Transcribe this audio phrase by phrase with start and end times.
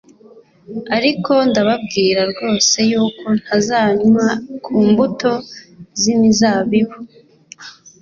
[0.97, 4.27] Ariko ndababwira rwose yuko ntazanywa
[4.63, 5.31] ku mbuto
[5.99, 6.97] z'imizabibu,